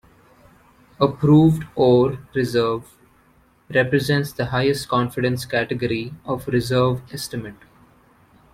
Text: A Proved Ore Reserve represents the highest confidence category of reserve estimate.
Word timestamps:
A 0.99 1.07
Proved 1.07 1.63
Ore 1.75 2.17
Reserve 2.33 2.97
represents 3.69 4.33
the 4.33 4.47
highest 4.47 4.87
confidence 4.89 5.45
category 5.45 6.11
of 6.25 6.47
reserve 6.47 7.01
estimate. 7.13 7.53